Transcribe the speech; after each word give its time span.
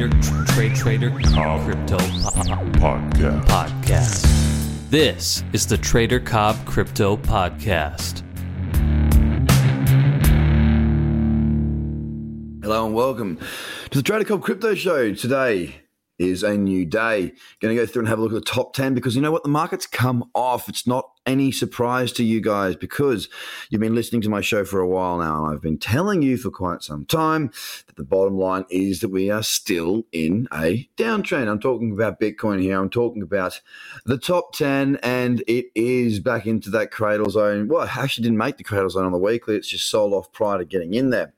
Trader, 0.00 0.46
Trade 0.46 0.74
Trader, 0.74 1.10
Crypto 1.10 1.98
Podcast. 1.98 3.44
Podcast. 3.44 4.88
This 4.88 5.44
is 5.52 5.66
the 5.66 5.76
Trader 5.76 6.18
Cobb 6.18 6.56
Crypto 6.64 7.18
Podcast. 7.18 8.22
Hello 12.62 12.86
and 12.86 12.94
welcome 12.94 13.38
to 13.90 13.98
the 13.98 14.02
Trader 14.02 14.24
Cobb 14.24 14.40
Crypto 14.40 14.74
Show. 14.74 15.12
Today 15.12 15.82
is 16.20 16.42
a 16.42 16.56
new 16.56 16.84
day. 16.84 17.32
Going 17.60 17.74
to 17.74 17.82
go 17.82 17.86
through 17.86 18.00
and 18.00 18.08
have 18.08 18.18
a 18.18 18.22
look 18.22 18.32
at 18.32 18.34
the 18.34 18.40
top 18.42 18.74
10 18.74 18.94
because 18.94 19.16
you 19.16 19.22
know 19.22 19.32
what? 19.32 19.42
The 19.42 19.48
market's 19.48 19.86
come 19.86 20.30
off. 20.34 20.68
It's 20.68 20.86
not 20.86 21.10
any 21.26 21.50
surprise 21.50 22.12
to 22.12 22.24
you 22.24 22.40
guys 22.40 22.76
because 22.76 23.28
you've 23.68 23.80
been 23.80 23.94
listening 23.94 24.20
to 24.22 24.28
my 24.28 24.40
show 24.40 24.64
for 24.64 24.80
a 24.80 24.88
while 24.88 25.18
now 25.18 25.44
and 25.44 25.54
I've 25.54 25.62
been 25.62 25.78
telling 25.78 26.22
you 26.22 26.36
for 26.36 26.50
quite 26.50 26.82
some 26.82 27.06
time 27.06 27.52
that 27.86 27.96
the 27.96 28.04
bottom 28.04 28.38
line 28.38 28.64
is 28.70 29.00
that 29.00 29.08
we 29.08 29.30
are 29.30 29.42
still 29.42 30.04
in 30.12 30.46
a 30.52 30.88
downtrend. 30.96 31.48
I'm 31.48 31.60
talking 31.60 31.92
about 31.92 32.20
Bitcoin 32.20 32.60
here. 32.60 32.78
I'm 32.78 32.90
talking 32.90 33.22
about 33.22 33.60
the 34.04 34.18
top 34.18 34.52
10 34.54 34.98
and 35.02 35.42
it 35.46 35.66
is 35.74 36.20
back 36.20 36.46
into 36.46 36.68
that 36.70 36.90
cradle 36.90 37.30
zone. 37.30 37.68
Well, 37.68 37.88
I 37.88 38.02
actually 38.02 38.24
didn't 38.24 38.38
make 38.38 38.58
the 38.58 38.64
cradle 38.64 38.90
zone 38.90 39.06
on 39.06 39.12
the 39.12 39.18
weekly. 39.18 39.56
It's 39.56 39.68
just 39.68 39.88
sold 39.88 40.12
off 40.12 40.32
prior 40.32 40.58
to 40.58 40.64
getting 40.66 40.94
in 40.94 41.10
there. 41.10 41.32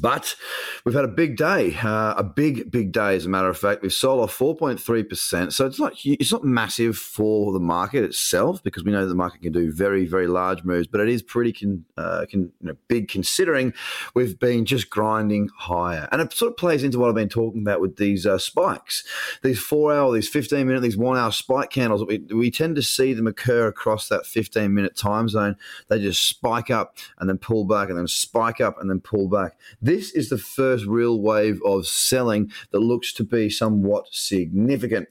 But 0.00 0.36
we've 0.84 0.94
had 0.94 1.04
a 1.04 1.08
big 1.08 1.36
day, 1.36 1.76
uh, 1.82 2.14
a 2.16 2.22
big, 2.22 2.70
big 2.70 2.92
day. 2.92 3.16
As 3.16 3.24
a 3.24 3.28
matter 3.28 3.48
of 3.48 3.56
fact, 3.56 3.82
we've 3.82 3.92
sold 3.92 4.20
off 4.20 4.36
4.3%. 4.36 5.52
So 5.52 5.66
it's 5.66 5.80
not 5.80 5.94
it's 6.04 6.32
not 6.32 6.44
massive 6.44 6.98
for 6.98 7.52
the 7.52 7.60
market 7.60 8.04
itself 8.04 8.62
because 8.62 8.84
we 8.84 8.92
know 8.92 9.06
the 9.06 9.14
market 9.14 9.42
can 9.42 9.52
do 9.52 9.72
very, 9.72 10.04
very 10.04 10.26
large 10.26 10.64
moves, 10.64 10.86
but 10.86 11.00
it 11.00 11.08
is 11.08 11.22
pretty 11.22 11.52
con, 11.52 11.84
uh, 11.96 12.26
you 12.30 12.52
know, 12.60 12.76
big 12.88 13.08
considering 13.08 13.72
we've 14.14 14.38
been 14.38 14.64
just 14.64 14.90
grinding 14.90 15.48
higher. 15.56 16.08
And 16.12 16.20
it 16.20 16.32
sort 16.32 16.50
of 16.50 16.56
plays 16.56 16.82
into 16.82 16.98
what 16.98 17.08
I've 17.08 17.14
been 17.14 17.28
talking 17.28 17.62
about 17.62 17.80
with 17.80 17.96
these 17.96 18.26
uh, 18.26 18.38
spikes, 18.38 19.04
these 19.42 19.58
four 19.58 19.92
hour, 19.92 20.12
these 20.12 20.28
15 20.28 20.66
minute, 20.66 20.80
these 20.80 20.96
one 20.96 21.16
hour 21.16 21.32
spike 21.32 21.70
candles. 21.70 22.04
We, 22.04 22.18
we 22.18 22.50
tend 22.50 22.76
to 22.76 22.82
see 22.82 23.14
them 23.14 23.26
occur 23.26 23.68
across 23.68 24.08
that 24.08 24.26
15 24.26 24.74
minute 24.74 24.96
time 24.96 25.28
zone. 25.28 25.56
They 25.88 26.00
just 26.00 26.26
spike 26.26 26.70
up 26.70 26.98
and 27.18 27.28
then 27.28 27.38
pull 27.38 27.64
back 27.64 27.88
and 27.88 27.98
then 27.98 28.08
spike 28.08 28.60
up 28.60 28.80
and 28.80 28.90
then 28.90 29.00
pull 29.00 29.28
back 29.28 29.56
this 29.86 30.10
is 30.12 30.28
the 30.28 30.38
first 30.38 30.84
real 30.86 31.20
wave 31.20 31.60
of 31.64 31.86
selling 31.86 32.50
that 32.72 32.80
looks 32.80 33.12
to 33.14 33.24
be 33.24 33.48
somewhat 33.48 34.06
significant 34.10 35.08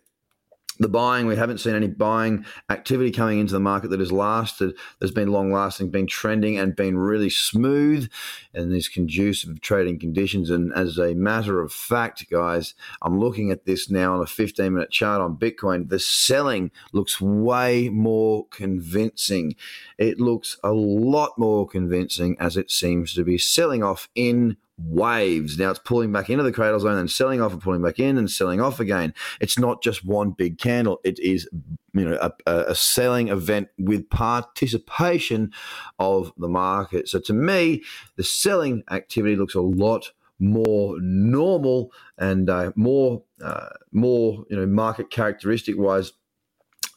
the 0.78 0.90
buying, 0.90 1.26
we 1.26 1.38
haven't 1.38 1.60
seen 1.60 1.74
any 1.74 1.88
buying 1.88 2.46
activity 2.70 3.12
coming 3.12 3.40
into 3.40 3.54
the 3.54 3.60
market 3.60 3.90
that 3.92 4.00
has 4.00 4.12
lasted, 4.12 4.76
that's 5.00 5.12
been 5.12 5.32
long 5.32 5.52
lasting, 5.52 5.90
been 5.90 6.08
trending, 6.08 6.58
and 6.58 6.76
been 6.76 6.98
really 6.98 7.30
smooth 7.30 8.10
and 8.54 8.72
these 8.74 8.90
conducive 8.90 9.62
trading 9.62 10.00
conditions. 10.00 10.50
And 10.50 10.74
as 10.74 10.98
a 10.98 11.14
matter 11.14 11.62
of 11.62 11.72
fact, 11.72 12.30
guys, 12.30 12.74
I'm 13.02 13.20
looking 13.20 13.52
at 13.52 13.66
this 13.66 13.90
now 13.90 14.16
on 14.16 14.22
a 14.22 14.26
15 14.26 14.74
minute 14.74 14.92
chart 14.92 15.22
on 15.22 15.38
Bitcoin. 15.38 15.90
The 15.90 16.00
selling 16.00 16.72
looks 16.92 17.22
way 17.22 17.90
more 17.90 18.46
convincing. 18.50 19.56
It 19.98 20.20
looks 20.20 20.58
a 20.62 20.74
lot 20.74 21.38
more 21.38 21.68
convincing 21.68 22.36
as 22.40 22.58
it 22.58 22.70
seems 22.70 23.14
to 23.14 23.24
be 23.24 23.38
selling 23.38 23.82
off 23.82 24.10
in 24.14 24.58
waves. 24.78 25.58
Now 25.58 25.70
it's 25.70 25.80
pulling 25.80 26.12
back 26.12 26.30
into 26.30 26.44
the 26.44 26.52
cradle 26.52 26.80
zone 26.80 26.98
and 26.98 27.10
selling 27.10 27.42
off 27.42 27.54
and 27.54 27.62
pulling 27.62 27.82
back 27.82 28.00
in 28.00 28.18
and 28.18 28.30
selling 28.30 28.60
off 28.60 28.80
again. 28.80 29.14
It's 29.40 29.58
not 29.58 29.82
just 29.82 30.06
one 30.06 30.32
big 30.32 30.58
candle. 30.58 31.00
It 31.04 31.20
is 31.20 31.48
you 31.94 32.06
know 32.06 32.18
a, 32.22 32.52
a, 32.52 32.76
selling 32.76 33.30
event 33.30 33.70
with 33.78 34.10
participation 34.10 35.52
of 36.00 36.34
the 36.38 36.50
market. 36.50 37.08
So 37.08 37.20
to 37.20 37.34
me, 37.34 37.84
the 38.18 38.24
selling 38.24 38.84
activity 38.92 39.36
looks 39.36 39.56
a 39.56 39.62
lot 39.62 40.12
more 40.40 40.98
normal 41.00 41.92
and 42.18 42.50
uh, 42.50 42.72
more 42.76 43.24
uh, 43.42 43.70
more 43.92 44.46
you 44.50 44.58
know 44.58 44.66
market 44.66 45.10
characteristic 45.10 45.78
wise. 45.78 46.14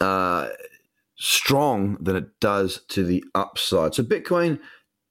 Uh, 0.01 0.51
strong 1.21 1.97
than 2.01 2.15
it 2.15 2.39
does 2.41 2.83
to 2.87 3.05
the 3.05 3.25
upside. 3.35 3.93
So 3.93 4.05
Bitcoin 4.05 4.61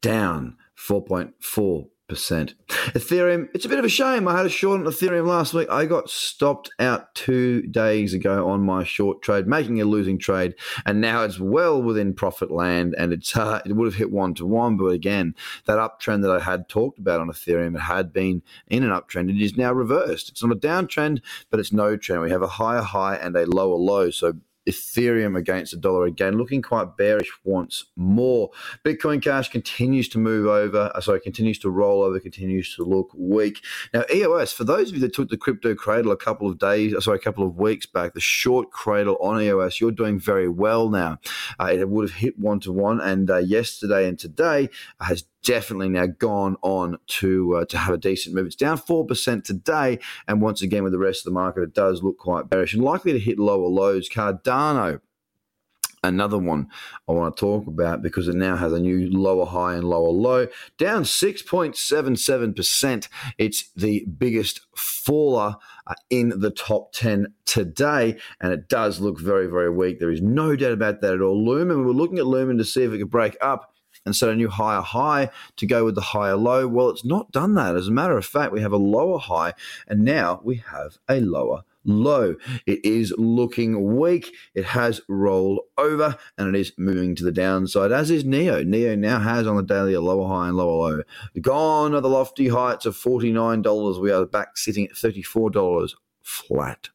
down 0.01 0.55
4.4 0.77 1.89
percent. 2.07 2.55
Ethereum, 2.67 3.49
it's 3.53 3.65
a 3.65 3.69
bit 3.69 3.79
of 3.79 3.85
a 3.85 3.89
shame. 3.89 4.27
I 4.27 4.37
had 4.37 4.45
a 4.45 4.49
short 4.49 4.79
on 4.79 4.85
Ethereum 4.85 5.27
last 5.27 5.53
week. 5.53 5.69
I 5.69 5.85
got 5.85 6.09
stopped 6.09 6.69
out 6.79 7.13
two 7.15 7.63
days 7.63 8.13
ago 8.13 8.47
on 8.47 8.61
my 8.61 8.83
short 8.83 9.21
trade, 9.21 9.47
making 9.47 9.81
a 9.81 9.85
losing 9.85 10.17
trade, 10.17 10.55
and 10.85 11.01
now 11.01 11.23
it's 11.23 11.39
well 11.39 11.81
within 11.81 12.13
profit 12.13 12.51
land, 12.51 12.95
and 12.97 13.13
it's 13.13 13.35
uh, 13.35 13.61
it 13.65 13.73
would 13.73 13.85
have 13.85 13.95
hit 13.95 14.11
one 14.11 14.33
to 14.35 14.45
one, 14.45 14.77
but 14.77 14.87
again, 14.87 15.35
that 15.65 15.77
uptrend 15.77 16.21
that 16.21 16.31
I 16.31 16.39
had 16.39 16.69
talked 16.69 16.99
about 16.99 17.19
on 17.19 17.29
Ethereum, 17.29 17.75
it 17.75 17.81
had 17.81 18.13
been 18.13 18.41
in 18.67 18.83
an 18.83 18.91
uptrend. 18.91 19.29
It 19.29 19.43
is 19.43 19.57
now 19.57 19.73
reversed. 19.73 20.29
It's 20.29 20.43
not 20.43 20.51
a 20.51 20.59
downtrend, 20.59 21.21
but 21.49 21.59
it's 21.59 21.73
no 21.73 21.97
trend. 21.97 22.21
We 22.21 22.31
have 22.31 22.41
a 22.41 22.47
higher 22.47 22.81
high 22.81 23.15
and 23.15 23.35
a 23.35 23.45
lower 23.45 23.75
low. 23.75 24.09
So 24.09 24.33
Ethereum 24.67 25.37
against 25.37 25.71
the 25.71 25.77
dollar 25.77 26.05
again, 26.05 26.37
looking 26.37 26.61
quite 26.61 26.97
bearish 26.97 27.31
once 27.43 27.85
more. 27.95 28.49
Bitcoin 28.85 29.21
Cash 29.21 29.49
continues 29.49 30.09
to 30.09 30.17
move 30.17 30.47
over, 30.47 30.91
uh, 30.93 31.01
sorry, 31.01 31.21
continues 31.21 31.57
to 31.59 31.69
roll 31.69 32.03
over, 32.03 32.19
continues 32.19 32.75
to 32.75 32.83
look 32.83 33.11
weak. 33.15 33.63
Now, 33.93 34.03
EOS, 34.13 34.51
for 34.51 34.63
those 34.63 34.89
of 34.89 34.95
you 34.95 35.01
that 35.01 35.13
took 35.13 35.29
the 35.29 35.37
crypto 35.37 35.73
cradle 35.75 36.11
a 36.11 36.17
couple 36.17 36.49
of 36.49 36.59
days, 36.59 36.93
uh, 36.93 36.99
sorry, 36.99 37.17
a 37.17 37.21
couple 37.21 37.45
of 37.45 37.57
weeks 37.57 37.85
back, 37.85 38.13
the 38.13 38.19
short 38.19 38.71
cradle 38.71 39.17
on 39.21 39.41
EOS, 39.41 39.79
you're 39.79 39.91
doing 39.91 40.19
very 40.19 40.49
well 40.49 40.89
now. 40.89 41.19
Uh, 41.59 41.69
it 41.71 41.89
would 41.89 42.09
have 42.09 42.19
hit 42.19 42.37
one 42.37 42.59
to 42.59 42.71
one, 42.71 42.99
and 42.99 43.29
uh, 43.31 43.37
yesterday 43.37 44.07
and 44.07 44.19
today 44.19 44.69
has 44.99 45.23
definitely 45.47 45.87
now 45.87 46.05
gone 46.05 46.57
on 46.61 46.97
to 47.07 47.55
uh, 47.55 47.65
to 47.65 47.77
have 47.77 47.93
a 47.93 47.97
decent 47.97 48.35
move. 48.35 48.47
It's 48.47 48.55
down 48.55 48.77
four 48.77 49.05
percent 49.05 49.45
today, 49.45 49.99
and 50.27 50.41
once 50.41 50.61
again 50.61 50.83
with 50.83 50.91
the 50.91 50.99
rest 50.99 51.21
of 51.21 51.31
the 51.31 51.39
market, 51.39 51.63
it 51.63 51.73
does 51.73 52.03
look 52.03 52.17
quite 52.17 52.49
bearish 52.49 52.73
and 52.73 52.83
likely 52.83 53.13
to 53.13 53.19
hit 53.19 53.39
lower 53.39 53.67
lows. 53.67 54.09
Cardano. 54.09 54.99
Another 56.03 56.37
one 56.37 56.67
I 57.09 57.13
want 57.13 57.35
to 57.35 57.39
talk 57.39 57.65
about 57.65 58.03
because 58.03 58.27
it 58.27 58.35
now 58.35 58.55
has 58.55 58.71
a 58.71 58.79
new 58.79 59.09
lower 59.09 59.47
high 59.47 59.73
and 59.73 59.83
lower 59.83 60.11
low, 60.11 60.45
down 60.77 61.01
6.77%. 61.03 63.07
It's 63.39 63.71
the 63.75 64.05
biggest 64.05 64.61
faller 64.75 65.55
uh, 65.87 65.95
in 66.11 66.39
the 66.39 66.51
top 66.51 66.93
10 66.93 67.33
today, 67.45 68.19
and 68.39 68.53
it 68.53 68.69
does 68.69 68.99
look 68.99 69.19
very, 69.19 69.47
very 69.47 69.71
weak. 69.71 69.99
There 69.99 70.11
is 70.11 70.21
no 70.21 70.55
doubt 70.55 70.73
about 70.73 71.01
that 71.01 71.15
at 71.15 71.21
all. 71.21 71.43
Lumen, 71.43 71.79
we 71.79 71.85
were 71.85 71.93
looking 71.93 72.19
at 72.19 72.27
Lumen 72.27 72.59
to 72.59 72.63
see 72.63 72.83
if 72.83 72.93
it 72.93 72.99
could 72.99 73.09
break 73.09 73.35
up 73.41 73.73
and 74.07 74.15
set 74.15 74.29
a 74.29 74.35
new 74.35 74.49
higher 74.49 74.81
high 74.81 75.29
to 75.57 75.67
go 75.67 75.85
with 75.85 75.95
the 75.95 76.01
higher 76.01 76.35
low. 76.35 76.67
Well, 76.67 76.89
it's 76.89 77.05
not 77.05 77.31
done 77.31 77.53
that. 77.55 77.75
As 77.75 77.89
a 77.89 77.91
matter 77.91 78.17
of 78.17 78.25
fact, 78.25 78.51
we 78.51 78.61
have 78.61 78.71
a 78.71 78.77
lower 78.77 79.19
high 79.19 79.53
and 79.87 80.03
now 80.03 80.41
we 80.43 80.55
have 80.71 80.97
a 81.07 81.19
lower 81.19 81.63
low. 81.83 82.35
It 82.65 82.83
is 82.85 83.13
looking 83.17 83.97
weak. 83.97 84.33
It 84.55 84.65
has 84.65 85.01
rolled 85.07 85.59
over 85.77 86.17
and 86.37 86.55
it 86.55 86.59
is 86.59 86.71
moving 86.77 87.15
to 87.15 87.23
the 87.23 87.31
downside, 87.31 87.91
as 87.91 88.09
is 88.09 88.25
NEO. 88.25 88.63
NEO 88.63 88.95
now 88.95 89.19
has 89.19 89.45
on 89.45 89.57
the 89.57 89.63
daily 89.63 89.93
a 89.93 90.01
lower 90.01 90.27
high 90.27 90.47
and 90.47 90.57
lower 90.57 90.71
low. 90.71 91.03
Gone 91.41 91.93
are 91.93 92.01
the 92.01 92.09
lofty 92.09 92.47
heights 92.47 92.85
of 92.85 92.95
$49. 92.95 94.01
We 94.01 94.11
are 94.11 94.25
back 94.25 94.57
sitting 94.57 94.85
at 94.85 94.93
$34 94.93 95.93
flat. 96.23 96.89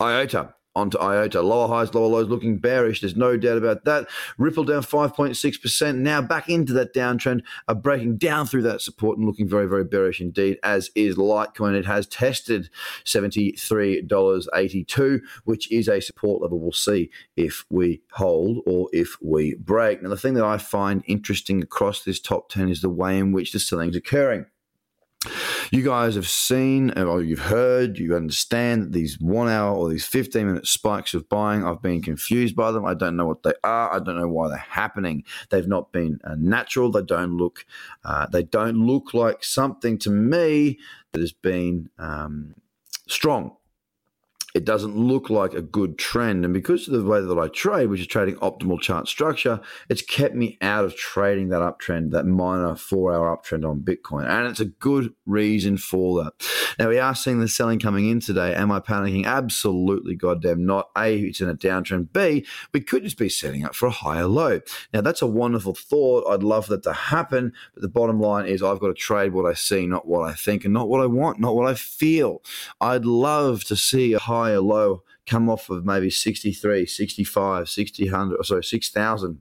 IOTA 0.00 0.54
onto 0.74 0.98
IOTA. 0.98 1.42
Lower 1.42 1.68
highs, 1.68 1.94
lower 1.94 2.06
lows 2.06 2.28
looking 2.28 2.56
bearish. 2.58 3.00
There's 3.00 3.16
no 3.16 3.36
doubt 3.36 3.58
about 3.58 3.84
that. 3.84 4.08
Ripple 4.38 4.64
down 4.64 4.82
5.6%. 4.82 5.98
Now 5.98 6.22
back 6.22 6.48
into 6.48 6.72
that 6.74 6.94
downtrend, 6.94 7.42
are 7.68 7.74
breaking 7.74 8.18
down 8.18 8.46
through 8.46 8.62
that 8.62 8.80
support 8.80 9.18
and 9.18 9.26
looking 9.26 9.48
very, 9.48 9.66
very 9.66 9.84
bearish 9.84 10.20
indeed, 10.20 10.58
as 10.62 10.90
is 10.94 11.16
Litecoin. 11.16 11.74
It 11.74 11.86
has 11.86 12.06
tested 12.06 12.70
$73.82, 13.04 15.20
which 15.44 15.70
is 15.70 15.88
a 15.88 16.00
support 16.00 16.40
level. 16.42 16.58
We'll 16.58 16.72
see 16.72 17.10
if 17.36 17.64
we 17.70 18.02
hold 18.12 18.62
or 18.66 18.88
if 18.92 19.16
we 19.20 19.54
break. 19.56 20.02
Now, 20.02 20.08
the 20.10 20.16
thing 20.16 20.34
that 20.34 20.44
I 20.44 20.58
find 20.58 21.04
interesting 21.06 21.62
across 21.62 22.02
this 22.02 22.20
top 22.20 22.48
10 22.48 22.68
is 22.68 22.80
the 22.80 22.88
way 22.88 23.18
in 23.18 23.30
which 23.32 23.52
the 23.52 23.60
selling 23.60 23.90
is 23.90 23.96
occurring. 23.96 24.46
You 25.70 25.82
guys 25.82 26.14
have 26.16 26.28
seen 26.28 26.90
or 26.98 27.22
you've 27.22 27.38
heard, 27.38 27.98
you 27.98 28.16
understand 28.16 28.82
that 28.82 28.92
these 28.92 29.20
one 29.20 29.48
hour 29.48 29.74
or 29.74 29.88
these 29.88 30.06
15 30.06 30.46
minute 30.46 30.66
spikes 30.66 31.14
of 31.14 31.28
buying, 31.28 31.64
I've 31.64 31.82
been 31.82 32.02
confused 32.02 32.56
by 32.56 32.72
them. 32.72 32.84
I 32.84 32.94
don't 32.94 33.16
know 33.16 33.26
what 33.26 33.42
they 33.42 33.54
are. 33.62 33.94
I 33.94 33.98
don't 33.98 34.18
know 34.18 34.28
why 34.28 34.48
they're 34.48 34.58
happening. 34.58 35.24
They've 35.50 35.68
not 35.68 35.92
been 35.92 36.20
uh, 36.24 36.36
natural. 36.38 36.90
They 36.90 37.02
don't 37.02 37.36
look, 37.36 37.64
uh, 38.04 38.26
they 38.26 38.42
don't 38.42 38.86
look 38.86 39.14
like 39.14 39.44
something 39.44 39.98
to 39.98 40.10
me 40.10 40.78
that 41.12 41.20
has 41.20 41.32
been 41.32 41.90
um, 41.98 42.54
strong 43.06 43.56
it 44.54 44.64
doesn't 44.64 44.96
look 44.96 45.30
like 45.30 45.54
a 45.54 45.62
good 45.62 45.98
trend. 45.98 46.44
And 46.44 46.52
because 46.52 46.86
of 46.86 46.94
the 46.94 47.08
way 47.08 47.20
that 47.20 47.38
I 47.38 47.48
trade, 47.48 47.86
which 47.86 48.00
is 48.00 48.06
trading 48.06 48.36
optimal 48.36 48.80
chart 48.80 49.08
structure, 49.08 49.60
it's 49.88 50.02
kept 50.02 50.34
me 50.34 50.58
out 50.60 50.84
of 50.84 50.94
trading 50.94 51.48
that 51.48 51.62
uptrend, 51.62 52.10
that 52.10 52.26
minor 52.26 52.74
four 52.74 53.14
hour 53.14 53.34
uptrend 53.34 53.68
on 53.68 53.80
Bitcoin. 53.80 54.28
And 54.28 54.46
it's 54.46 54.60
a 54.60 54.66
good 54.66 55.14
reason 55.24 55.78
for 55.78 56.22
that. 56.22 56.32
Now, 56.78 56.88
we 56.88 56.98
are 56.98 57.14
seeing 57.14 57.40
the 57.40 57.48
selling 57.48 57.78
coming 57.78 58.08
in 58.08 58.20
today. 58.20 58.54
Am 58.54 58.70
I 58.70 58.80
panicking? 58.80 59.24
Absolutely, 59.24 60.14
goddamn 60.14 60.66
not. 60.66 60.90
A, 60.96 61.18
it's 61.18 61.40
in 61.40 61.48
a 61.48 61.54
downtrend. 61.54 62.12
B, 62.12 62.46
we 62.72 62.80
could 62.80 63.04
just 63.04 63.18
be 63.18 63.28
setting 63.28 63.64
up 63.64 63.74
for 63.74 63.86
a 63.86 63.90
higher 63.90 64.26
low. 64.26 64.60
Now, 64.92 65.00
that's 65.00 65.22
a 65.22 65.26
wonderful 65.26 65.74
thought. 65.74 66.26
I'd 66.28 66.42
love 66.42 66.66
that 66.68 66.82
to 66.84 66.92
happen. 66.92 67.52
But 67.74 67.82
the 67.82 67.88
bottom 67.88 68.20
line 68.20 68.46
is 68.46 68.62
I've 68.62 68.80
got 68.80 68.88
to 68.88 68.94
trade 68.94 69.32
what 69.32 69.46
I 69.46 69.54
see, 69.54 69.86
not 69.86 70.06
what 70.06 70.28
I 70.28 70.34
think, 70.34 70.64
and 70.64 70.74
not 70.74 70.88
what 70.88 71.00
I 71.00 71.06
want, 71.06 71.40
not 71.40 71.54
what 71.54 71.68
I 71.68 71.74
feel. 71.74 72.42
I'd 72.80 73.06
love 73.06 73.64
to 73.64 73.76
see 73.76 74.12
a 74.12 74.18
higher 74.42 74.60
low 74.60 75.02
come 75.26 75.48
off 75.48 75.70
of 75.70 75.84
maybe 75.84 76.10
63, 76.10 76.86
65, 76.86 77.68
60, 77.68 78.10
100, 78.10 78.44
sorry, 78.44 78.64
6,000 78.64 79.38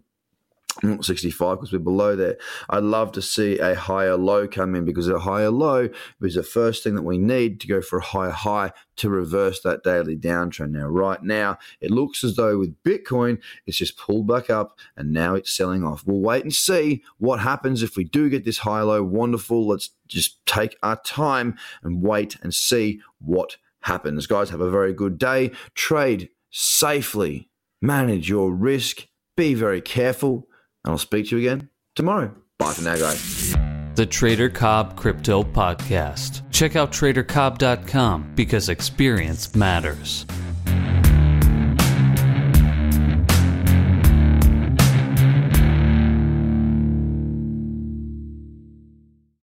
not 0.83 1.03
65 1.03 1.57
because 1.57 1.73
we're 1.73 1.79
below 1.79 2.15
there. 2.15 2.37
I'd 2.69 2.83
love 2.83 3.11
to 3.13 3.21
see 3.21 3.59
a 3.59 3.75
higher 3.75 4.15
low 4.15 4.47
come 4.47 4.73
in 4.73 4.85
because 4.85 5.07
a 5.09 5.19
higher 5.19 5.49
low 5.49 5.89
is 6.21 6.35
the 6.35 6.43
first 6.43 6.83
thing 6.83 6.95
that 6.95 7.01
we 7.01 7.17
need 7.17 7.59
to 7.61 7.67
go 7.67 7.81
for 7.81 7.99
a 7.99 8.03
higher 8.03 8.31
high 8.31 8.71
to 8.97 9.09
reverse 9.09 9.59
that 9.61 9.83
daily 9.83 10.15
downtrend. 10.15 10.71
Now, 10.71 10.87
right 10.87 11.21
now, 11.21 11.57
it 11.81 11.91
looks 11.91 12.23
as 12.23 12.35
though 12.35 12.57
with 12.57 12.81
Bitcoin, 12.83 13.39
it's 13.65 13.77
just 13.77 13.97
pulled 13.97 14.27
back 14.27 14.49
up 14.49 14.79
and 14.95 15.11
now 15.11 15.35
it's 15.35 15.51
selling 15.51 15.83
off. 15.83 16.03
We'll 16.05 16.21
wait 16.21 16.43
and 16.43 16.53
see 16.53 17.03
what 17.17 17.41
happens 17.41 17.83
if 17.83 17.97
we 17.97 18.05
do 18.05 18.29
get 18.29 18.45
this 18.45 18.59
high 18.59 18.81
low. 18.81 19.03
Wonderful. 19.03 19.67
Let's 19.67 19.89
just 20.07 20.43
take 20.45 20.77
our 20.81 20.99
time 21.01 21.57
and 21.83 22.01
wait 22.01 22.37
and 22.41 22.53
see 22.53 23.01
what 23.19 23.57
happens. 23.81 24.27
Guys, 24.27 24.49
have 24.49 24.61
a 24.61 24.69
very 24.69 24.93
good 24.93 25.17
day. 25.17 25.51
Trade 25.75 26.29
safely, 26.51 27.49
manage 27.81 28.29
your 28.29 28.53
risk, 28.53 29.07
be 29.37 29.53
very 29.53 29.81
careful 29.81 30.47
and 30.83 30.91
I'll 30.91 30.97
speak 30.97 31.29
to 31.29 31.37
you 31.39 31.47
again 31.47 31.69
tomorrow. 31.95 32.33
Bye 32.57 32.73
for 32.73 32.83
now, 32.83 32.95
guys. 32.95 33.55
The 33.95 34.05
Trader 34.05 34.49
Cobb 34.49 34.95
Crypto 34.95 35.43
Podcast. 35.43 36.49
Check 36.51 36.75
out 36.75 36.91
tradercobb.com 36.91 38.33
because 38.35 38.69
experience 38.69 39.53
matters. 39.55 40.25